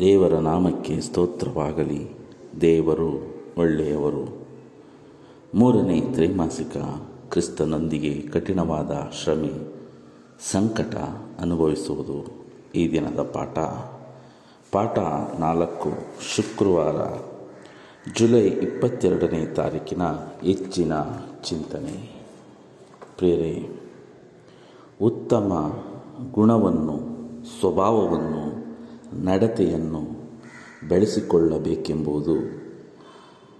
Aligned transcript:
ದೇವರ 0.00 0.34
ನಾಮಕ್ಕೆ 0.34 1.00
ಸ್ತೋತ್ರವಾಗಲಿ. 1.00 2.10
ದೇವರು 2.60 3.34
ಒಳ್ಳೆಯವರು. 3.58 4.46
ಮೂರನೇ 5.54 6.00
ತ್ರೈಮಾಸಿಕ 6.00 6.76
ಕ್ರಿಸ್ತನೊಂದಿಗೆ 7.30 8.28
ಕಠಿಣವಾದ 8.28 8.90
ಶ್ರಮೆ, 9.22 9.74
ಸಂಕಟ 10.52 10.94
ಅನುಭವಿಸುವುದು. 11.40 12.44
ಈ 12.74 12.92
ದಿನದ 12.92 13.20
ಪಾಠ. 13.20 13.58
ಪಾಠ 14.72 14.98
ನಾಲ್ಕು, 15.40 15.90
ಶುಕ್ರವಾರ, 16.36 16.96
ಜುಲೈ 18.18 18.46
ಇಪ್ಪತ್ತೆರಡನೇ 18.46 19.46
ತಾರೀಕಿನ 19.46 20.02
ಹೆಚ್ಚಿನ 20.42 20.92
ಚಿಂತನೆ. 21.44 22.26
ಪ್ರೇರೆ, 23.18 23.80
ಉತ್ತಮ 25.02 25.76
ಗುಣವನ್ನು, 26.32 26.98
ಸ್ವಭಾವವನ್ನು 27.60 28.53
ನಡತೆಯನ್ನು 29.22 30.24
ಬೆಳೆಸಿಕೊಳ್ಳಬೇಕೆಂಬುದು 30.88 32.64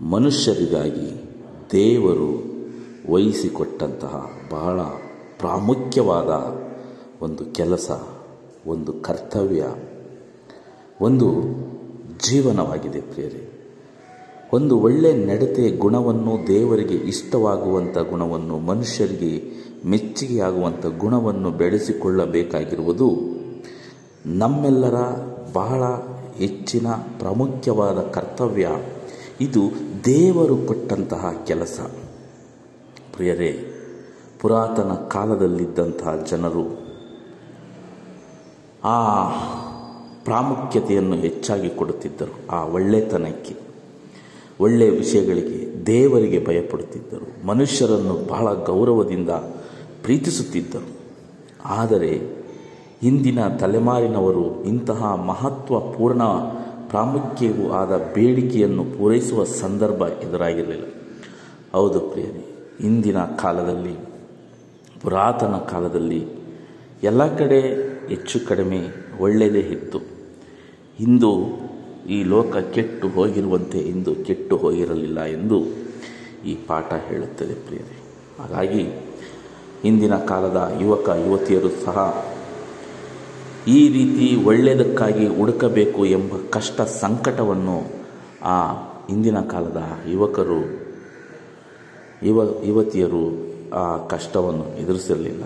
ಮನುಷ್ಯರಿಗಾಗಿ 0.00 1.40
ದೇವರು 1.72 2.54
ವಹಿಸಿಕೊಟ್ಟಂತಹ 3.12 4.30
ಬಹಳ 4.50 4.80
ಪ್ರಾಮುಖ್ಯವಾದ 5.38 6.64
ಒಂದು 7.24 7.44
ಕೆಲಸ, 7.44 7.90
ಒಂದು 8.66 8.92
ಕರ್ತವ್ಯ, 8.92 9.66
ಒಂದು 11.00 11.34
ಜೀವನವಾಗಿದೆ 12.28 13.00
ಪ್ರಿಯರೇ. 13.00 13.50
ಒಂದು 14.52 14.78
ಒಳ್ಳೆ 14.78 15.12
ನಡತೆ 15.26 15.70
ಗುಣವನ್ನು, 15.70 16.46
ದೇವರಿಗೆ 16.46 16.94
ಇಷ್ಟವಾಗುವಂಥ 16.94 17.98
ಗುಣವನ್ನು, 17.98 18.58
ಮನುಷ್ಯರಿಗೆ 18.58 19.64
ಮೆಚ್ಚುಗೆಯಾಗುವಂಥ 19.86 20.86
ಗುಣವನ್ನು 20.86 21.50
ಬೆಳೆಸಿಕೊಳ್ಳಬೇಕಾಗಿರುವುದು 21.50 23.16
ನಮ್ಮೆಲ್ಲರ 24.26 24.94
ಬಹಳ 25.54 25.82
ಹೆಚ್ಚಿನ 26.36 26.86
ಪ್ರಾಮುಖ್ಯವಾದ 27.18 27.98
ಕರ್ತವ್ಯ. 27.98 28.68
ಇದು 29.40 29.60
ದೇವರು 30.04 30.56
ಕೊಟ್ಟಂತಹ 30.56 31.32
ಕೆಲಸ. 31.46 31.80
ಪ್ರಿಯರೇ, 33.12 33.58
ಪುರಾತನ 34.40 34.92
ಕಾಲದಲ್ಲಿದ್ದಂತಹ 34.92 36.24
ಜನರು 36.30 36.64
ಆ 38.84 39.28
ಪ್ರಾಮುಖ್ಯತೆಯನ್ನು 40.24 41.16
ಹೆಚ್ಚಾಗಿ 41.16 41.70
ಕೊಡುತ್ತಿದ್ದರು. 41.70 42.50
ಆ 42.50 42.64
ಒಳ್ಳೆತನಕ್ಕೆ, 42.64 43.56
ಒಳ್ಳೆಯ 44.60 44.90
ವಿಷಯಗಳಿಗೆ 44.90 45.86
ದೇವರಿಗೆ 45.86 46.46
ಭಯಪಡುತ್ತಿದ್ದರು. 46.46 47.46
ಮನುಷ್ಯರನ್ನು 47.46 48.26
ಬಹಳ 48.26 48.54
ಗೌರವದಿಂದ 48.54 49.30
ಪ್ರೀತಿಸುತ್ತಿದ್ದರು. 50.02 50.88
ಆದರೆ 51.64 52.43
ಇಂದಿನ 53.04 53.48
ತಲೆಮಾರಿನವರು 53.48 54.64
ಇಂತಹ 54.64 55.14
ಮಹತ್ವಪೂರ್ಣ 55.14 56.22
ಪ್ರಾಮುಖ್ಯವೂ 56.88 57.72
ಆದ 57.72 58.12
ಬೇಡಿಕೆಯನ್ನು 58.14 58.84
ಪೂರೈಸುವ 58.84 59.44
ಸಂದರ್ಭ 59.44 60.02
ಎದುರಾಗಿರಲಿಲ್ಲ. 60.06 60.86
ಹೌದು 61.72 62.00
ಪ್ರಿಯರಿ, 62.00 62.44
ಇಂದಿನ 62.86 63.18
ಕಾಲದಲ್ಲಿ, 63.18 63.94
ಪುರಾತನ 65.02 65.54
ಕಾಲದಲ್ಲಿ 65.56 66.26
ಎಲ್ಲ 67.02 67.36
ಕಡೆ 67.36 67.60
ಹೆಚ್ಚು 68.08 68.46
ಕಡಿಮೆ 68.48 68.80
ಒಳ್ಳೆಯದೇ 69.20 69.58
ಇತ್ತು. 69.58 69.98
ಇಂದು 71.00 71.30
ಈ 72.10 72.22
ಲೋಕ 72.22 72.56
ಕೆಟ್ಟು 72.56 73.08
ಹೋಗಿರುವಂತೆ 73.08 73.78
ಇಂದು 73.78 74.14
ಕೆಟ್ಟು 74.14 74.56
ಹೋಗಿರಲಿಲ್ಲ 74.56 75.24
ಎಂದು 75.24 75.64
ಈ 76.46 76.54
ಪಾಠ 76.54 76.92
ಹೇಳುತ್ತದೆ 77.08 77.54
ಪ್ರಿಯರೇ. 77.54 77.98
ಹಾಗಾಗಿ 78.38 78.82
ಇಂದಿನ 79.84 80.16
ಕಾಲದ 80.16 80.72
ಯುವಕ, 80.80 81.08
ಯುವತಿಯರು 81.08 81.84
ಸಹ 81.84 82.24
ಈ 83.66 83.88
ರೀತಿ 83.88 84.44
ಒಳ್ಳೆಯದಕ್ಕಾಗಿ 84.44 85.26
ಹುಡುಕಬೇಕು 85.26 86.06
ಎಂಬ 86.06 86.32
ಕಷ್ಟ 86.50 86.80
ಸಂಕಟವನ್ನು 86.80 87.84
ಆ 88.42 88.72
ಇಂದಿನ 89.10 89.40
ಕಾಲದ 89.40 89.82
ಯುವಕರು, 90.08 90.82
ಯುವ, 92.22 92.64
ಯುವತಿಯರು 92.64 93.54
ಆ 93.74 94.06
ಕಷ್ಟವನ್ನು 94.06 94.78
ಎದುರಿಸಿರಲಿಲ್ಲ. 94.78 95.44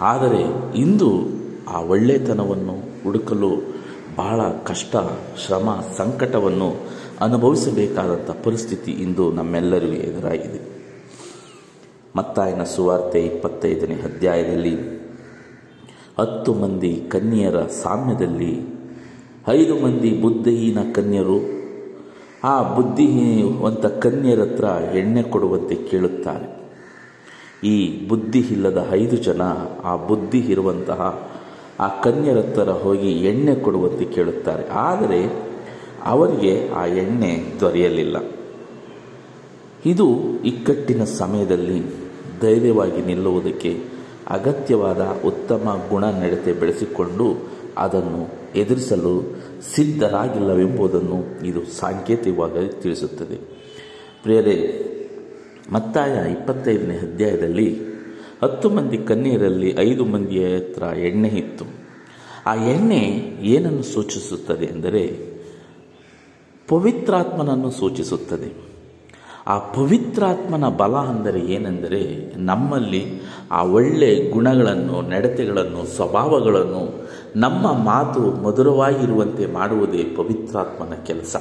ಆದರೆ 0.00 0.72
ಇಂದು 0.76 1.26
ಆ 1.68 1.80
ಒಳ್ಳೆತನವನ್ನು 1.80 3.04
ಹುಡುಕಲು 3.04 3.78
ಬಹಳ 4.16 4.40
ಕಷ್ಟ, 4.48 4.96
ಶ್ರಮ, 5.46 5.84
ಸಂಕಟವನ್ನು 5.96 6.74
ಅನುಭವಿಸಬೇಕಾದಂಥ 7.20 8.30
ಪರಿಸ್ಥಿತಿ 8.44 8.90
ಇಂದು 8.90 9.32
ನಮ್ಮೆಲ್ಲರಿಗೂ 9.32 9.92
ಎದುರಾಗಿದೆ. 9.92 10.60
ಮತ್ತಾಯನ 12.16 12.62
ಸುವಾರ್ತೆ 12.62 13.20
ಇಪ್ಪತ್ತೈದನೇ 13.20 13.94
ಅಧ್ಯಾಯದಲ್ಲಿ 13.94 14.97
ಹತ್ತು 16.20 16.54
ಮಂದಿ 16.54 17.04
ಕನ್ಯೆಯರ 17.08 17.58
ಸಾಮ್ಯದಲ್ಲಿ, 17.58 18.60
ಐದು 19.48 19.74
ಮಂದಿ 19.78 20.10
ಬುದ್ಧಿಹೀನ 20.22 20.78
ಕನ್ಯರು. 20.94 21.58
ಆ 22.44 22.74
ಬುದ್ಧಿಹೀನವಂತ 22.74 23.86
ಕನ್ಯರ 23.86 24.40
ಹತ್ರ 24.40 24.64
ಎಣ್ಣೆ 24.96 25.22
ಕೊಡುವಂತೆ 25.22 25.74
ಕೇಳುತ್ತಾರೆ. 25.74 26.58
ಈ 27.64 28.08
ಬುದ್ಧಿ 28.08 28.38
ಇಲ್ಲದ 28.38 28.86
ಐದು 28.90 29.16
ಜನ 29.16 29.42
ಆ 29.84 29.96
ಬುದ್ಧಿ 29.96 30.38
ಇರುವಂತಹ 30.38 31.30
ಆ 31.80 31.88
ಕನ್ಯರ 31.88 32.68
ಹೋಗಿ 32.68 33.10
ಎಣ್ಣೆ 33.10 33.54
ಕೊಡುವಂತೆ 33.54 34.04
ಕೇಳುತ್ತಾರೆ. 34.04 34.68
ಆದರೆ 34.68 35.48
ಅವರಿಗೆ 36.04 36.68
ಆ 36.68 36.86
ಎಣ್ಣೆ 36.86 37.44
ದೊರೆಯಲಿಲ್ಲ. 37.60 38.16
ಇದು 39.86 40.08
ಇಕ್ಕಟ್ಟಿನ 40.44 41.04
ಸಮಯದಲ್ಲಿ 41.04 41.82
ಧೈರ್ಯವಾಗಿ 42.40 43.04
ನಿಲ್ಲುವುದಕ್ಕೆ 43.06 43.97
ಅಗತ್ಯವಾದ 44.28 45.00
ಉತ್ತಮ 45.24 45.86
ಗುಣ 45.90 46.04
ನಡತೆ 46.04 46.52
ಬೆಳೆಸಿಕೊಂಡು 46.52 47.58
ಅದನ್ನು 47.78 48.28
ಎದುರಿಸಲು 48.58 49.36
ಸಿದ್ಧರಾಗಿಲ್ಲವೆಂಬುದನ್ನು 49.74 51.46
ಇದು 51.46 51.64
ಸಾಂಕೇತಿಕವಾಗಿ 51.64 52.82
ತಿಳಿಸುತ್ತದೆ. 52.82 53.36
ಪ್ರಿಯರೇ, 54.22 54.84
ಮತ್ತಾಯ 55.72 56.32
ಇಪ್ಪತ್ತೈದನೇ 56.32 56.94
ಅಧ್ಯಾಯದಲ್ಲಿ 56.94 57.80
ಹತ್ತು 58.42 58.70
ಮಂದಿ 58.70 58.98
ಕನ್ಯರಲ್ಲಿ 58.98 59.76
ಐದು 59.78 60.04
ಮಂದಿಯ 60.04 60.56
ಹತ್ರ 60.56 60.82
ಎಣ್ಣೆ 60.82 61.28
ಇತ್ತು. 61.28 61.64
ಆ 62.46 62.54
ಎಣ್ಣೆ 62.54 62.98
ಏನನ್ನು 63.42 63.82
ಸೂಚಿಸುತ್ತದೆ 63.82 64.64
ಎಂದರೆ 64.64 65.38
ಪವಿತ್ರಾತ್ಮನನ್ನು 66.68 67.70
ಸೂಚಿಸುತ್ತದೆ. 67.70 68.67
ಆ 69.48 69.58
ಪವಿತ್ರಾತ್ಮನ 69.58 70.68
ಬಲ 70.68 70.94
ಅಂದರೆ 70.94 71.40
ಏನೆಂದರೆ 71.40 72.32
ನಮ್ಮಲ್ಲಿ 72.36 73.04
ಆ 73.50 73.62
ಒಳ್ಳೆಯ 73.62 74.30
ಗುಣಗಳನ್ನು, 74.30 75.08
ನಡತೆಗಳನ್ನು, 75.08 75.86
ಸ್ವಭಾವಗಳನ್ನು 75.86 77.08
ನಮ್ಮ 77.36 77.72
ಮಾತು 77.72 78.42
ಮಧುರವಾಗಿರುವಂತೆ 78.42 79.46
ಮಾಡುವುದೇ 79.46 80.04
ಪವಿತ್ರಾತ್ಮನ 80.16 80.94
ಕೆಲಸ. 80.94 81.36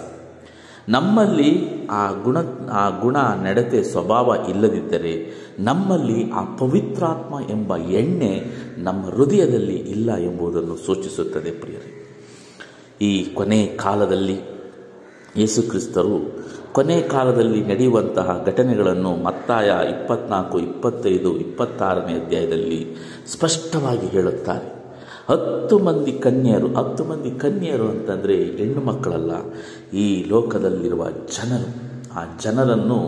ನಮ್ಮಲ್ಲಿ 0.90 1.68
ಆ 1.92 2.12
ಗುಣ 2.12 2.38
ಆ 2.72 3.00
ಗುಣ, 3.00 3.18
ನಡತೆ, 3.18 3.84
ಸ್ವಭಾವ 3.84 4.36
ಇಲ್ಲದಿದ್ದರೆ 4.50 5.14
ನಮ್ಮಲ್ಲಿ 5.60 6.32
ಆ 6.32 6.44
ಪವಿತ್ರಾತ್ಮ 6.44 7.36
ಎಂಬ 7.50 7.78
ಎಣ್ಣೆ 7.78 8.46
ನಮ್ಮ 8.78 9.06
ಹೃದಯದಲ್ಲಿ 9.06 9.76
ಇಲ್ಲ 9.76 10.16
ಎಂಬುದನ್ನು 10.16 10.76
ಸೂಚಿಸುತ್ತದೆ 10.76 11.52
ಪ್ರಿಯರೇ. 11.52 11.94
ಈ 13.02 13.24
ಕೊನೆ 13.34 13.66
ಕಾಲದಲ್ಲಿ 13.66 14.40
ಯೇಸುಕ್ರಿಸ್ತರು 15.38 16.48
ಕೊನೆ 16.78 17.02
ಕಾಲದಲ್ಲಿ 17.02 17.66
ನಡೆಯುವಂತಹ 17.66 18.44
ಘಟನೆಗಳನ್ನು 18.46 19.12
ಮತ್ತಾಯ 19.16 19.70
ಇಪ್ಪತ್ನಾಲ್ಕು, 19.90 20.60
ಇಪ್ಪತ್ತೈದು, 20.60 21.30
ಇಪ್ಪತ್ತಾರನೇ 21.40 22.14
ಅಧ್ಯಾಯದಲ್ಲಿ 22.14 22.96
ಸ್ಪಷ್ಟವಾಗಿ 23.28 24.08
ಹೇಳುತ್ತಾರೆ. 24.08 24.68
ಹತ್ತು 25.30 25.80
ಮಂದಿ 25.80 26.12
ಕನ್ಯರು 26.12 26.68
ಹತ್ತು 26.74 27.04
ಮಂದಿ 27.04 27.32
ಕನ್ಯರು 27.40 27.88
ಅಂತಂದರೆ 27.90 28.36
ಹೆಣ್ಣು 28.44 28.82
ಮಕ್ಕಳಲ್ಲ, 28.82 29.32
ಈ 29.98 30.26
ಲೋಕದಲ್ಲಿರುವ 30.30 31.06
ಜನರು. 31.38 31.70
ಆ 32.20 32.24
ಜನರನ್ನು 32.44 33.00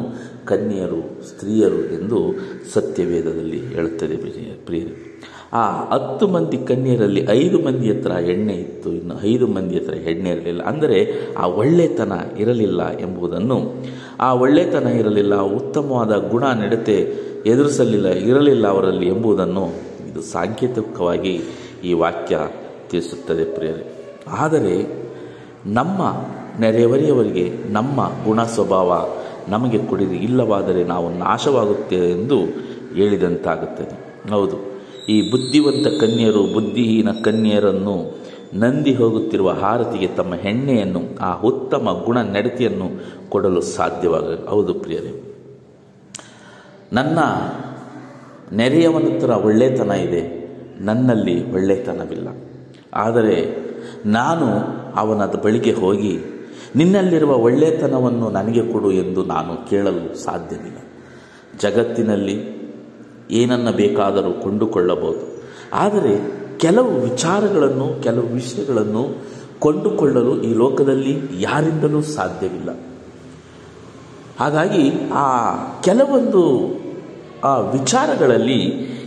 ಕನ್ಯರು 0.45 1.01
ಸ್ತ್ರೀಯರು 1.27 1.79
ಎಂದು 1.99 2.19
ಸತ್ಯವೇದದಲ್ಲಿ 2.73 3.61
ಹೇಳುತ್ತದೆ. 3.67 4.17
ಪ್ರಿಯರು 4.65 5.08
ಆ 5.53 5.87
ಹತ್ತು 5.91 6.27
ಮಂದಿ 6.27 6.57
ಕನ್ಯರಲ್ಲಿ 6.57 7.27
ಐದು 7.29 7.59
ಮಂದಿ 7.59 7.91
ಹತ್ರ 7.91 8.11
ಎಣ್ಣೆ 8.11 8.53
ಇತ್ತು, 8.53 8.91
ಇನ್ನು 8.91 9.15
ಐದು 9.23 9.47
ಮಂದಿ 9.47 9.77
ಹತ್ರ 9.79 9.93
ಎಣ್ಣೆ 9.93 10.29
ಇರಲಿಲ್ಲ. 10.29 10.61
ಅಂದರೆ 10.61 11.13
ಆ 11.37 11.47
ಒಳ್ಳೆತನ 11.47 12.11
ಇರಲಿಲ್ಲ 12.37 12.99
ಎಂಬುದನ್ನು, 12.99 13.73
ಆ 14.19 14.33
ಒಳ್ಳೆತನ 14.33 14.87
ಇರಲಿಲ್ಲ, 14.87 15.41
ಉತ್ತಮವಾದ 15.41 16.29
ಗುಣ 16.31 16.43
ನಡತೆ 16.43 17.13
ಎದುರಿಸಲಿಲ್ಲ, 17.45 18.07
ಇರಲಿಲ್ಲ 18.07 18.67
ಅವರಲ್ಲಿ 18.67 19.07
ಎಂಬುದನ್ನು 19.07 19.67
ಇದು 20.11 20.21
ಸಾಂಕೇತಿಕವಾಗಿ 20.21 21.41
ಈ 21.83 21.93
ವಾಕ್ಯ 21.93 22.37
ತಿಳಿಸುತ್ತದೆ 22.89 23.43
ಪ್ರಿಯರೇ. 23.43 24.15
ಆದರೆ 24.27 24.75
ನಮ್ಮ 25.65 26.01
ನೆರೆಯವರಿಯವರಿಗೆ 26.59 27.49
ನಮ್ಮ 27.69 28.11
ಗುಣ 28.25 28.43
ಸ್ವಭಾವ 28.43 29.09
ನಮಗೆ 29.49 29.77
ಕೊಡಿರಿ, 29.77 30.17
ಇಲ್ಲವಾದರೆ 30.17 30.83
ನಾವು 30.83 31.09
ನಾಶವಾಗುತ್ತೇವೆ 31.09 32.11
ಎಂದು 32.11 32.39
ಹೇಳಿದಂತಾಗುತ್ತದೆ. 32.95 34.29
ಹೌದು. 34.29 34.68
ಈ 35.07 35.31
ಬುದ್ಧಿವಂತ 35.31 35.87
ಕನ್ಯರು, 35.87 36.53
ಬುದ್ಧಿಹೀನ 36.53 37.09
ಕನ್ಯರನ್ನು 37.23 38.19
ನಂದಿ 38.53 38.93
ಹೋಗುತ್ತಿರುವ 38.93 39.51
ಹಾರತಿಗೆ 39.51 40.07
ತಮ್ಮ 40.07 40.35
ಹೆಣ್ಣೆಯನ್ನು, 40.35 41.01
ಆ 41.21 41.41
ಉತ್ತಮ 41.41 42.03
ಗುಣ 42.05 42.17
ನಡತೆಯನ್ನು 42.21 42.89
ಕೊಡಲು 43.29 43.61
ಸಾಧ್ಯವಾಗ 43.61 44.45
ಹೌದು 44.45 44.73
ಪ್ರಿಯರೇ. 44.73 45.23
ನನ್ನ 46.93 47.19
ನೆರೆಯವನ 48.55 49.03
ಹತ್ರ 49.03 49.29
ಒಳ್ಳೆತನ 49.29 49.91
ಇದೆ, 49.91 50.49
ನನ್ನಲ್ಲಿ 50.81 51.53
ಒಳ್ಳೆತನವಿಲ್ಲ. 51.53 52.27
ಆದರೆ 52.93 53.69
ನಾನು 54.05 54.45
ಅವನ 54.95 55.25
ಬಳಿಗೆ 55.25 55.71
ಹೋಗಿ, 55.71 56.19
ನಿನ್ನಲ್ಲಿರುವ 56.75 57.35
ಒಳ್ಳೆತನವನ್ನು 57.35 58.29
ನನಗೆ 58.29 58.73
ಕೊಡು 58.73 58.91
ಎಂದು 58.91 59.23
ನಾನು 59.23 59.69
ಕೇಳಲು 59.69 60.23
ಸಾಧ್ಯವಿಲ್ಲ. 60.23 60.77
ಜಗತ್ತಿನಲ್ಲಿ 61.59 62.59
ಏನನ್ನ 63.31 63.71
ಬೇಕಾದರೂ 63.71 64.31
ಕೊಂಡುಕೊಳ್ಳಬಹುದು. 64.31 65.43
ಆದರೆ 65.73 66.39
ಕೆಲವು 66.57 67.01
ವಿಚಾರಗಳನ್ನು, 67.01 68.03
ಕೆಲವು 68.03 68.27
ವಿಷಯಗಳನ್ನು 68.27 69.29
ಕೊಂಡುಕೊಳ್ಳಲು 69.59 70.41
ಈ 70.41 70.53
ಲೋಕದಲ್ಲಿ 70.53 71.21
ಯಾರಿಂದಲೂ 71.39 72.01
ಸಾಧ್ಯವಿಲ್ಲ. 72.01 72.69
ಹಾಗಾಗಿ 74.39 74.91
ಆ 75.13 75.55
ಕೆಲವೊಂದು, 75.81 76.69
ಆ 77.43 77.57
ವಿಚಾರಗಳಲ್ಲಿ 77.59 78.59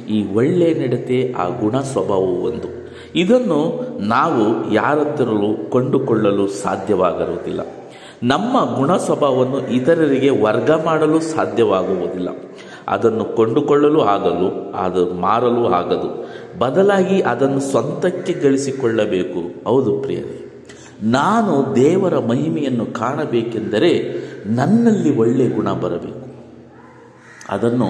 ಈ 0.08 0.34
ಒಳ್ಳೆ 0.34 0.74
ನಡತೆ, 0.74 1.34
ಆ 1.38 1.48
ಗುಣ 1.48 1.80
ಸ್ವಭಾವವು 1.80 2.42
ಒಂದು. 2.42 2.82
ಇದನ್ನು 3.14 3.86
ನಾವು 4.00 4.72
ಯಾರತ್ತರೂ 4.72 5.70
ಕೊಂಡುಕೊಳ್ಳಲು 5.70 6.48
ಸಾಧ್ಯವಾಗಿರುವುದಿಲ್ಲ. 6.48 7.60
ನಮ್ಮ 8.22 8.76
ಗುಣ 8.76 8.96
ಸ್ವಭಾವವನ್ನು 8.96 9.68
ಇತರರಿಗೆ 9.68 10.30
ವರ್ಗ 10.30 10.70
ಮಾಡಲು 10.70 11.20
ಸಾಧ್ಯವಾಗುವುದಿಲ್ಲ. 11.20 12.28
ಅದನ್ನು 12.88 13.24
ಕೊಂಡುಕೊಳ್ಳಲು 13.24 14.00
ಆಗಲು 14.00 14.72
ಅದು 14.72 15.14
ಮಾರಲು 15.14 15.66
ಆಗದು. 15.66 16.28
ಬದಲಾಗಿ 16.58 17.20
ಅದನ್ನು 17.20 17.60
ಸ್ವಂತಕ್ಕೆ 17.60 18.32
ಗಳಿಸಿಕೊಳ್ಳಬೇಕು. 18.32 19.68
ಹೌದು 19.68 19.96
ಪ್ರಿಯರೇ. 19.96 20.38
ನಾನು 21.02 21.76
ದೇವರ 21.76 22.18
ಮಹಿಮೆಯನ್ನು 22.18 22.86
ಕಾಣಬೇಕೆಂದರೆ 22.86 24.14
ನನ್ನಲ್ಲಿ 24.46 25.16
ಒಳ್ಳೆಯ 25.16 25.48
ಗುಣ 25.48 25.72
ಬರಬೇಕು. 25.72 26.32
ಅದನ್ನು 27.48 27.86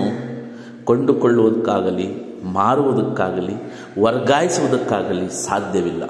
ಕೊಂಡುಕೊಳ್ಳುವುದಕ್ಕಾಗಲಿ, 0.85 2.39
ಮಾರುವುದಕ್ಕಾಗಲಿ, 2.53 3.53
ವರ್ಗಾಯಿಸುವುದಕ್ಕಾಗಲಿ 4.03 5.29
ಸಾಧ್ಯವಿಲ್ಲ. 5.29 6.03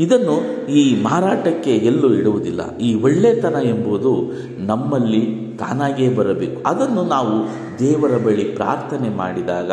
ಇದನ್ನು 0.00 0.66
ಈ 0.66 1.02
ಮಾರಾಟಕ್ಕೆ 1.02 1.70
ಎಲ್ಲೂ 1.70 2.14
ಇಡುವುದಿಲ್ಲ. 2.14 2.76
ಈ 2.76 2.94
ಒಳ್ಳೆತನ 2.94 3.54
ಎಂಬುದು 3.62 4.32
ನಮ್ಮಲ್ಲಿ 4.58 5.52
ತಾನಾಗೇ 5.58 6.08
ಬರಬೇಕು. 6.08 6.62
ಅದನ್ನು 6.68 7.02
ನಾವು 7.02 7.63
ದೇವರ 7.78 8.16
ಬಳಿ 8.16 8.44
ಪ್ರಾರ್ಥನೆ 8.44 9.08
ಮಾಡಿದಾಗ 9.08 9.72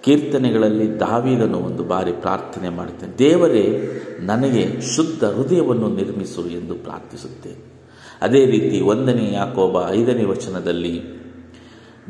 ಕೀರ್ತನೆಗಳಲ್ಲಿ 0.00 1.00
ದಾವಿದನು 1.00 1.58
ಒಂದು 1.58 1.84
ಬಾರಿ 1.84 2.12
ಪ್ರಾರ್ಥನೆ 2.12 2.68
ಮಾಡುತ್ತೇನೆ. 2.68 3.18
ದೇವರೇ, 3.18 3.90
ನನಗೆ 4.20 4.80
ಶುದ್ಧ 4.80 5.24
ಹೃದಯವನ್ನು 5.24 5.88
ನಿರ್ಮಿಸು 5.88 6.48
ಎಂದು 6.48 6.74
ಪ್ರಾರ್ಥಿಸುತ್ತೇನೆ. 6.74 7.80
ಅದೇ 8.22 8.46
ರೀತಿ 8.46 8.80
ಒಂದನೇ 8.80 9.32
ಯಾಕೋಬ 9.32 9.90
ಐದನೇ 9.90 10.24
ವಚನದಲ್ಲಿ 10.24 11.19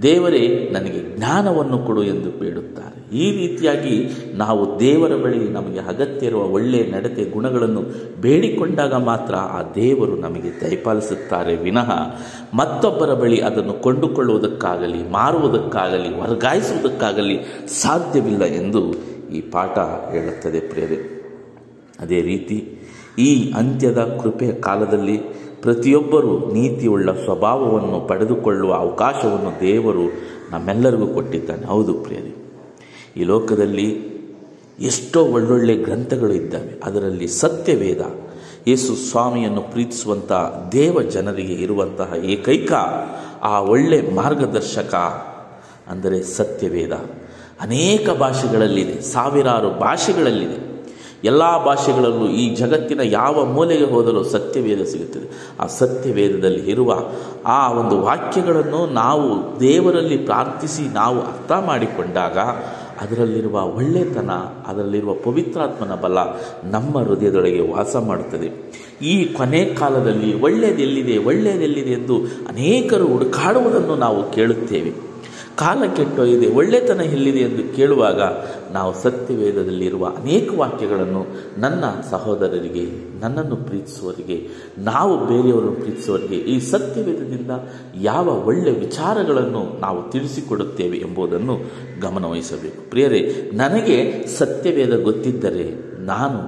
ದೇವರೇ, 0.02 0.70
ನನಗೆ 0.72 1.16
ಜ್ಞಾನವನ್ನು 1.16 1.78
ಕೊಡು 1.78 2.02
ಎಂದು 2.02 2.38
ಬೇಡುತ್ತಾರೆ. 2.38 2.90
ಈ 3.16 3.30
ರೀತಿಯಾಗಿ 3.38 4.08
ನಾವು 4.34 4.80
ದೇವರ 4.80 5.16
ಬಳಿ 5.16 5.48
ನಮಗೆ 5.48 5.78
ಅಗತ್ಯ 5.78 6.26
ಇರುವ 6.26 6.42
ಒಳ್ಳೆಯ 6.42 6.90
ನಡತೆ 6.90 7.24
ಗುಣಗಳನ್ನು 7.24 7.82
ಬೇಡಿಕೊಂಡಾಗ 8.20 8.94
ಮಾತ್ರ 8.94 9.34
ಆ 9.34 9.62
ದೇವರು 9.74 10.16
ನಮಗೆ 10.16 10.60
ದಯಪಾಲಿಸುತ್ತಾರೆ. 10.60 11.56
ವಿನಃ 11.56 11.90
ಮತ್ತೊಬ್ಬರ 12.54 13.14
ಬಳಿ 13.14 13.40
ಅದನ್ನು 13.40 13.72
ಕೊಂಡುಕೊಳ್ಳುವುದಕ್ಕಾಗಲಿ, 13.72 15.10
ಮಾರುವುದಕ್ಕಾಗಲಿ, 15.10 16.20
ವರ್ಗಾಯಿಸುವುದಕ್ಕಾಗಲಿ 16.20 17.38
ಸಾಧ್ಯವಿಲ್ಲ 17.68 18.44
ಎಂದು 18.44 19.10
ಈ 19.32 19.40
ಪಾಠ 19.40 19.78
ಹೇಳುತ್ತದೆ 20.10 20.60
ಪ್ರೇರೆ 20.60 21.20
ಅದೇ 22.00 22.22
ರೀತಿ 22.22 22.78
ಈ 23.18 23.52
ಅಂತ್ಯದ 23.52 23.98
ಕೃಪೆಯ 24.22 24.52
ಕಾಲದಲ್ಲಿ 24.52 25.20
ಪ್ರತಿಯೊಬ್ಬರೂ 25.62 26.52
ನೀತಿಯುಳ್ಳ 26.52 27.12
ಸ್ವಭಾವವನ್ನು 27.12 28.08
ಪಡೆದುಕೊಳ್ಳುವ 28.08 28.74
ಅವಕಾಶವನ್ನು 28.74 29.60
ದೇವರು 29.60 30.12
ನಮ್ಮೆಲ್ಲರಿಗೂ 30.50 31.06
ಕೊಟ್ಟಿದ್ದಾನೆ. 31.06 31.66
ಹೌದು 31.66 31.94
ಪ್ರಿಯರೇ. 31.94 32.34
ಈ 33.16 33.24
ಲೋಕದಲ್ಲಿ 33.24 34.10
ಎಷ್ಟೋ 34.80 35.24
ಒಳ್ಳೊಳ್ಳೆ 35.24 35.76
ಗ್ರಂಥಗಳು 35.76 36.32
ಇದ್ದಾವೆ. 36.32 36.80
ಅದರಲ್ಲಿ 36.84 37.28
ಸತ್ಯವೇದ, 37.28 38.00
ಯೇಸು 38.66 38.96
ಸ್ವಾಮಿಯನ್ನು 38.96 39.60
ಪ್ರೀತಿಸುವಂಥ 39.60 40.32
ದೇವ 40.72 41.02
ಜನರಿಗೆ 41.02 41.52
ಇರುವಂತಹ 41.52 42.14
ಏಕೈಕ 42.24 42.72
ಆ 43.42 43.60
ಒಳ್ಳೆ 43.60 44.10
ಮಾರ್ಗದರ್ಶಕ 44.14 44.94
ಅಂದರೆ 45.88 46.22
ಸತ್ಯವೇದ. 46.22 46.92
ಅನೇಕ 47.60 48.10
ಭಾಷೆಗಳಲ್ಲಿದೆ, 48.10 49.00
ಸಾವಿರಾರು 49.00 49.70
ಭಾಷೆಗಳಲ್ಲಿದೆ. 49.70 50.69
ಎಲ್ಲ 51.24 51.64
ಭಾಷೆಗಳಲ್ಲೂ 51.64 52.28
ಈ 52.28 52.54
ಜಗತ್ತಿನ 52.54 53.00
ಯಾವ 53.02 53.44
ಮೂಲೆಗೆ 53.44 53.84
ಹೋದರೂ 53.84 54.22
ಸತ್ಯವೇದ 54.22 54.82
ಸಿಗುತ್ತದೆ. 54.82 55.56
ಆ 55.60 55.66
ಸತ್ಯವೇದದಲ್ಲಿ 55.66 56.70
ಇರುವ 56.70 56.94
ಆ 57.46 57.72
ಒಂದು 57.72 58.02
ವಾಕ್ಯಗಳನ್ನು 58.02 58.92
ನಾವು 58.92 59.60
ದೇವರಲ್ಲಿ 59.60 60.16
ಪ್ರಾರ್ಥಿಸಿ 60.16 60.94
ನಾವು 60.94 61.20
ಅರ್ಥ 61.20 61.52
ಮಾಡಿಕೊಂಡಾಗ 61.52 62.38
ಅದರಲ್ಲಿರುವ 63.00 63.62
ಒಳ್ಳೆತನ, 63.62 64.30
ಅದರಲ್ಲಿರುವ 64.66 65.14
ಪವಿತ್ರಾತ್ಮನ 65.14 65.94
ಬಲ 65.94 66.18
ನಮ್ಮ 66.64 66.98
ಹೃದಯದೊಳಗೆ 66.98 67.74
ವಾಸ 67.74 67.96
ಮಾಡುತ್ತದೆ. 67.96 68.50
ಈ 69.04 69.24
ಕೊನೆ 69.24 69.64
ಕಾಲದಲ್ಲಿ 69.64 70.40
ಒಳ್ಳೆಯದೆಲ್ಲಿದೆ 70.40 71.18
ಒಳ್ಳೆಯದೆಲ್ಲಿದೆ 71.18 71.90
ಎಂದು 71.90 72.16
ಅನೇಕರು 72.48 73.06
ಹುಡುಕಾಡುವುದನ್ನು 73.06 73.96
ನಾವು 73.96 74.30
ಕೇಳುತ್ತೇವೆ. 74.30 75.09
ಕಾಲ 75.60 75.82
ಕೆಟ್ಟೋಗಿದೆ 75.96 76.46
ಒಳ್ಳೆತನ 76.54 77.00
ಎಲ್ಲಿದೆ 77.00 77.38
ಎಂದು 77.38 77.76
ಕೇಳುವಾಗ 77.76 78.20
ನಾವು 78.72 79.02
ಸತ್ಯವೇದದಲ್ಲಿರುವ 79.02 80.06
ಅನೇಕ 80.06 80.48
ವಾಕ್ಯಗಳನ್ನು 80.56 81.26
ನನ್ನ 81.58 81.84
ಸಹೋದರರಿಗೆ, 82.10 82.84
ನನ್ನನ್ನು 83.20 83.56
ಪ್ರೀತಿಸುವವರಿಗೆ, 83.56 84.48
ನಾವು 84.78 85.26
ಬೇರೆಯವರನ್ನು 85.26 85.72
ಪ್ರೀತಿಸುವವರಿಗೆ, 85.72 86.36
ಈ 86.36 86.60
ಸತ್ಯವೇದದಿಂದ 86.60 87.50
ಯಾವ 88.00 88.46
ಒಳ್ಳೆಯ 88.46 88.72
ವಿಚಾರಗಳನ್ನು 88.72 89.80
ನಾವು 89.80 90.10
ತಿಳಿಸಿಕೊಡುತ್ತೇವೆ 90.10 90.96
ಎಂಬುದನ್ನು 90.96 91.56
ಗಮನವಹಿಸಬೇಕು 92.00 92.90
ಪ್ರಿಯರೇ, 92.90 93.50
ನನಗೆ 93.54 94.26
ಸತ್ಯವೇದ 94.38 95.02
ಗೊತ್ತಿದ್ದರೆ 95.02 95.66
ನಾನು 96.04 96.40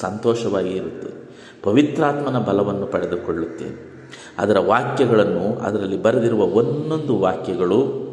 ಸಂತೋಷವಾಗಿ 0.00 0.70
ಇರುತ್ತೇನೆ, 0.70 1.32
ಪವಿತ್ರಾತ್ಮನ 1.62 2.38
ಬಲವನ್ನು 2.38 2.86
ಪಡೆದುಕೊಳ್ಳುತ್ತೇನೆ. 2.86 3.94
ಅದರ 4.38 4.58
ವಾಕ್ಯಗಳನ್ನು, 4.58 5.60
ಅದರಲ್ಲಿ 5.60 6.02
ಬರೆದಿರುವ 6.02 6.42
ಒಂದೊಂದು 6.42 7.18
ವಾಕ್ಯಗಳು 7.18 8.03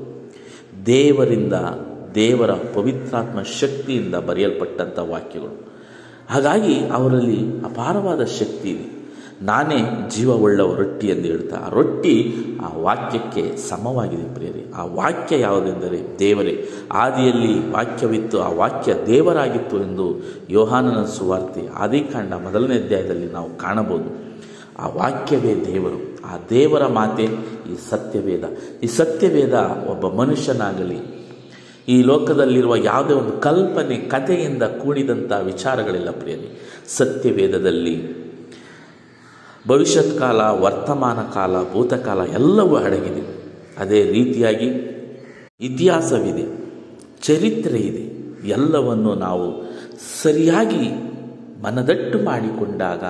ದೇವರಿಂದ, 0.86 1.54
ದೇವರ 2.16 2.51
ಪವಿತ್ರಾತ್ಮ 2.51 3.42
ಶಕ್ತಿಯಿಂದ 3.42 4.16
ಬರೆಯಲ್ಪಟ್ಟಂಥ 4.16 5.00
ವಾಕ್ಯಗಳು. 5.00 5.72
ಹಾಗಾಗಿ 6.30 6.89
ಅವರಲ್ಲಿ 6.89 7.60
ಅಪಾರವಾದ 7.60 8.24
ಶಕ್ತಿ 8.24 8.69
ಇದೆ. 8.69 9.01
ನಾನೇ 9.42 10.10
ಜೀವವುಳ್ಳ 10.10 10.62
ರೊಟ್ಟಿ 10.62 11.07
ಎಂದು 11.07 11.22
ಹೇಳ್ತಾ, 11.22 11.56
ಆ 11.56 11.69
ರೊಟ್ಟಿ 11.69 12.33
ಆ 12.66 12.78
ವಾಕ್ಯಕ್ಕೆ 12.78 13.69
ಸಮವಾಗಿದೆ 13.69 14.33
ಪ್ರಿಯರಿ. 14.33 14.74
ಆ 14.75 14.86
ವಾಕ್ಯ 14.86 15.39
ಯಾವುದೆಂದರೆ, 15.39 16.19
ದೇವರೇ, 16.19 16.69
ಆದಿಯಲ್ಲಿ 16.92 17.72
ವಾಕ್ಯವಿತ್ತು, 17.72 18.42
ಆ 18.42 18.50
ವಾಕ್ಯ 18.50 18.94
ದೇವರಾಗಿತ್ತು 19.07 19.77
ಎಂದು 19.77 20.22
ಯೋಹಾನನ 20.50 21.04
ಸುವಾರ್ತೆ 21.06 21.68
ಆದಿಕಾಂಡ 21.68 22.34
ಮೊದಲನೇ 22.34 22.75
ಅಧ್ಯಾಯದಲ್ಲಿ 22.75 23.31
ನಾವು 23.31 23.57
ಕಾಣಬಹುದು. 23.57 24.31
ಆ 24.79 24.88
ವಾಕ್ಯವೇ 24.88 25.65
ದೇವರು. 25.65 26.11
ಆ 26.25 26.38
ದೇವರ 26.50 26.88
ಮಾತೆ 26.88 27.24
ಈ 27.72 27.75
ಸತ್ಯವೇದ. 27.90 28.44
ಈ 28.84 28.88
ಸತ್ಯವೇದ 28.88 29.54
ಒಬ್ಬ 29.90 30.08
ಮನುಷ್ಯನಾಗಲಿ, 30.08 31.00
ಈ 31.88 32.01
ಲೋಕದಲ್ಲಿರುವ 32.01 32.75
ಯಾವುದೇ 32.75 33.13
ಒಂದು 33.13 33.42
ಕಲ್ಪನೆ, 33.42 33.98
ಕಥೆಯಿಂದ 33.98 34.63
ಕೂಡಿದಂಥ 34.63 35.32
ವಿಚಾರಗಳಿಲ್ಲ 35.32 36.12
ಪ್ರಿಯರಿ. 36.12 36.62
ಸತ್ಯವೇದದಲ್ಲಿ 36.98 38.22
ಭವಿಷ್ಯತ್ 39.68 40.20
ಕಾಲ, 40.20 40.42
ವರ್ತಮಾನ 40.42 41.20
ಕಾಲ 41.34 41.63
ಭೂತಕಾಲ 41.74 42.20
ಎಲ್ಲವೂ 42.20 42.75
ಅಡಗಿದೆ 42.75 43.24
ಅದೇ 43.78 44.04
ರೀತಿಯಾಗಿ 44.04 44.70
ಇತಿಹಾಸವಿದೆ 45.60 46.46
ಚರಿತ್ರೆ 47.22 47.80
ಇದೆ 47.80 48.04
ಎಲ್ಲವನ್ನು 48.50 49.16
ನಾವು 49.16 49.48
ಸರಿಯಾಗಿ 50.24 50.90
ಮನದಟ್ಟು 51.63 52.18
ಮಾಡಿಕೊಂಡಾಗ 52.20 53.04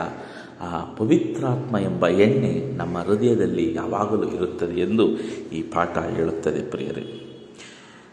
ಆ 0.62 0.80
ಪವಿತ್ರಾತ್ಮ 0.98 1.78
ಎಂಬ 1.78 2.08
ಎಣ್ಣೆ 2.08 2.78
ನಮ್ಮ 2.78 2.98
ಹೃದಯದಲ್ಲಿ 2.98 3.74
ಯಾವಾಗಲೂ 3.74 4.24
ಇರುತ್ತದೆ 4.24 4.82
ಎಂದು 4.82 5.10
ಈ 5.54 5.62
ಪಾಠ 5.62 5.98
ಹೇಳುತ್ತದೆ 5.98 6.72
ಪ್ರಿಯರೇ. 6.72 7.28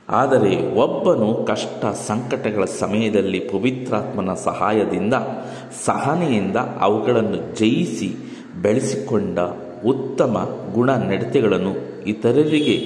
ಆದರೆ 0.09 0.75
ಒಬ್ಬನು 0.75 1.45
ಕಷ್ಟ 1.47 1.85
ಸಂಕಟಗಳ 1.85 2.65
ಸಮಯದಲ್ಲಿ 2.65 3.41
ಪವಿತ್ರಾತ್ಮನ 3.41 4.35
ಸಹಾಯದಿಂದ, 4.35 5.15
ಸಹನೆಯಿಂದ 5.85 6.57
ಅವುಗಳನ್ನು 6.57 7.57
ಜಯಿಸಿ 7.57 8.17
ಬೆಳೆಸಿಕೊಂಡ 8.63 9.39
ಉತ್ತಮ 9.87 10.51
ಗುಣ 10.75 10.91
ನಡತೆಗಳನ್ನು 10.91 12.05
ಇತರರಿಗೆ 12.05 12.77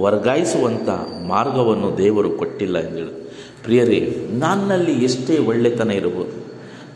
ವರ್ಗಾಯಿಸುವಂಥ 0.00 0.88
ಮಾರ್ಗವನ್ನು 1.28 1.98
ದೇವರು 1.98 2.30
ಕೊಟ್ಟಿಲ್ಲ 2.30 2.78
ಎಂದು 2.78 3.30
ಪ್ರಿಯರೇ, 3.62 4.16
ನನ್ನಲ್ಲಿ 4.30 4.92
ಎಷ್ಟೇ 4.92 5.38
ಒಳ್ಳೆತನ 5.38 5.90
ಇರಬಹುದು 5.90 6.51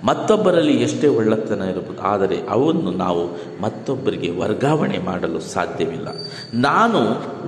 ಮತ್ತೊಬ್ಬರಲ್ಲಿ 0.07 0.73
ಎಷ್ಟೇ 0.73 1.09
ಒಳ್ಳೆತನ 1.09 1.63
ಇರಬಹುದು 1.63 2.03
ಆದರೆ 2.03 2.37
ಅವನ್ನು 2.49 2.91
ನಾವು 2.91 3.27
ಮತ್ತೊಬ್ಬರಿಗೆ 3.63 4.31
ವರ್ಗಾವಣೆ 4.31 4.99
ಮಾಡಲು 4.99 5.41
ಸಾಧ್ಯವಿಲ್ಲ. 5.41 6.09
ನಾನು 6.55 6.99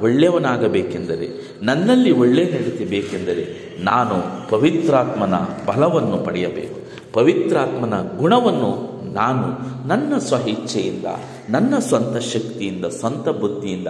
ಒಳ್ಳೆಯವನಾಗಬೇಕೆಂದರೆ, 0.03 1.57
ನನ್ನಲ್ಲಿ 1.63 2.11
ಒಳ್ಳೆ 2.11 2.45
ನಡತೆ 2.45 2.85
ಬೇಕೆಂದರೆ 2.85 3.69
ನಾನು 3.85 4.49
ಪವಿತ್ರಾತ್ಮನ 4.51 5.35
ಬಲವನ್ನು 5.67 6.25
ಪಡೆಯಬೇಕು. 6.25 6.79
ಪವಿತ್ರಾತ್ಮನ 7.13 7.95
ಗುಣವನ್ನು 8.19 8.99
ನಾನು 9.13 9.47
ನನ್ನ 9.89 10.19
ಸ್ವ 10.19 10.49
ಇಚ್ಛೆಯಿಂದ 10.49 11.05
ನನ್ನ 11.51 11.79
ಸ್ವಂತ 11.79 12.17
ಶಕ್ತಿಯಿಂದ, 12.17 12.85
ಸ್ವಂತ 12.85 13.29
ಬುದ್ಧಿಯಿಂದ, 13.29 13.89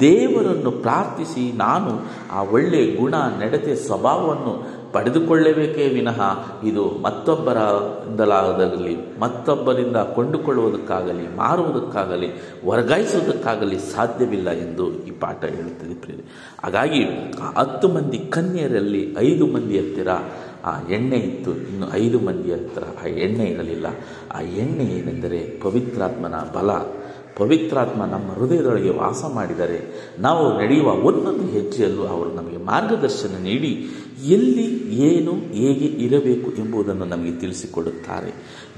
ದೇವರನ್ನು 0.00 0.70
ಪ್ರಾರ್ಥಿಸಿ 0.70 1.56
ನಾನು 1.56 1.90
ಆ 2.32 2.42
ಒಳ್ಳೆಯ 2.42 2.96
ಗುಣ, 2.96 3.14
ನಡತೆ, 3.38 3.74
ಸ್ವಭಾವವನ್ನು 3.74 4.73
ಪಡೆದುಕೊಳ್ಳಬೇಕೇ 4.94 5.88
ವಿನಃ 5.88 6.20
ಇದು 6.64 6.84
ಮತ್ತೊಬ್ಬರಿಂದಲಾಗದಲ್ಲಿ, 7.02 8.94
ಮತ್ತೊಬ್ಬರಿಂದ 9.20 9.96
ಕೊಂಡುಕೊಳ್ಳುವುದಕ್ಕಾಗಲಿ, 9.96 11.36
ಮಾರುವುದಕ್ಕಾಗಲಿ, 11.36 12.28
ವರ್ಗಾಯಿಸುವುದಕ್ಕಾಗಲಿ 12.66 13.78
ಸಾಧ್ಯವಿಲ್ಲ 13.78 14.50
ಎಂದು 14.50 15.04
ಈ 15.04 15.10
ಪಾಠ 15.10 15.44
ಹೇಳುತ್ತದೆ 15.44 15.94
ಪ್ರೇರಿ 15.94 16.24
ಹಾಗಾಗಿ 16.64 17.04
ಹತ್ತು 17.56 17.88
ಮಂದಿ 17.88 18.18
ಕನ್ಯರಲ್ಲಿ 18.18 19.02
ಐದು 19.18 19.46
ಮಂದಿ 19.46 19.78
ಹತ್ತಿರ 19.78 20.08
ಆ 20.64 20.74
ಎಣ್ಣೆ 20.90 21.16
ಇತ್ತು. 21.16 21.50
ಇನ್ನು 21.50 21.86
ಐದು 21.92 22.18
ಮಂದಿ 22.18 22.52
ಹತ್ತಿರ 22.52 22.84
ಆ 23.02 23.06
ಎಣ್ಣೆ 23.06 23.44
ಇರಲಿಲ್ಲ. 23.44 23.86
ಆ 24.34 24.40
ಎಣ್ಣೆ 24.40 24.84
ಏನೆಂದರೆ 24.84 25.40
ಪವಿತ್ರಾತ್ಮನ 25.60 26.34
ಬಲ. 26.54 26.70
ಪವಿತ್ರಾತ್ಮ 27.36 28.04
ನಮ್ಮ 28.04 28.32
ಹೃದಯದೊಳಗೆ 28.32 28.90
ವಾಸ 28.90 29.24
ಮಾಡಿದರೆ 29.34 30.10
ನಾವು 30.18 30.58
ನಡೆಯುವ 30.58 30.86
ಒಂದೊಂದು 30.86 31.46
ಹೆಜ್ಜೆಯಲ್ಲೂ 31.46 32.02
ಅವರು 32.02 32.34
ನಮಗೆ 32.34 32.56
ಮಾರ್ಗದರ್ಶನ 32.56 33.42
ನೀಡಿ 33.42 33.86
ಎಲ್ಲಿ 34.26 34.96
ಏನು 34.96 35.32
ಹೇಗೆ 35.32 35.84
ಇರಬೇಕು 35.84 36.50
ಎಂಬುದನ್ನು 36.50 37.04
ನಮಗೆ 37.04 37.32
ತಿಳಿಸಿಕೊಡುತ್ತಾರೆ. 37.32 38.32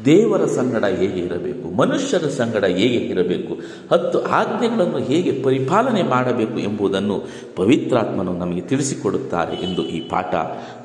ದೇವರ 0.05 0.45
ಸಂಗಡ 0.45 0.85
ಹೇಗೆ 0.85 1.21
ಇರಬೇಕು, 1.21 1.77
ಮನುಷ್ಯರ 1.77 2.29
ಸಂಗಡ 2.29 2.65
ಹೇಗೆ 2.65 2.97
ಇರಬೇಕು, 2.97 3.55
ಹತ್ತು 3.93 4.23
ಆಜ್ಞೆಗಳನ್ನು 4.23 4.99
ಹೇಗೆ 4.99 5.43
ಪರಿಪಾಲನೆ 5.43 6.03
ಮಾಡಬೇಕು 6.03 6.59
ಎಂಬುದನ್ನು 6.59 7.23
ಪವಿತ್ರಾತ್ಮನು 7.57 8.33
ನಮಗೆ 8.33 8.61
ತಿಳಿಸಿಕೊಡುತ್ತಾರೆ 8.61 9.57
ಎಂದು 9.57 9.87
ಈ 9.87 10.01
ಪಾಠ 10.01 10.35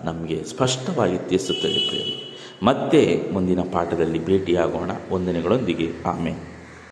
ನಮಗೆ 0.05 0.43
ಸ್ಪಷ್ಟವಾಗಿ 0.43 1.29
ತಿಳಿಸುತ್ತದೆ 1.29 1.87
ಪ್ರಿಯರೇ. 1.87 2.37
ಮತ್ತೆ 2.63 3.29
ಮುಂದಿನ 3.33 3.59
ಪಾಠದಲ್ಲಿ 3.61 4.25
ಭೇಟಿಯಾಗೋಣ. 4.25 4.91
ವಂದನೆಗಳೊಂದಿಗೆ. 5.13 5.89
ಆಮೇಲೆ 6.05 6.50